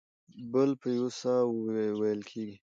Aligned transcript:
بل 0.51 0.69
په 0.81 0.87
یو 0.97 1.07
ساه 1.19 1.43
وېل 1.99 2.21
کېږي. 2.29 2.57